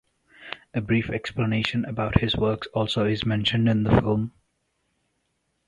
A 0.73 0.81
brief 0.81 1.11
explanation 1.11 1.85
about 1.85 2.21
his 2.21 2.35
works 2.35 2.65
also 2.73 3.05
is 3.05 3.23
mentioned 3.23 3.69
in 3.69 3.83
the 3.83 3.91
film. 4.01 4.31